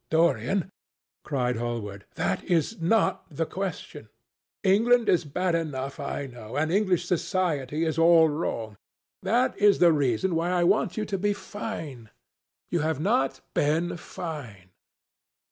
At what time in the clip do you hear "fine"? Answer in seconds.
11.33-12.09, 13.95-14.71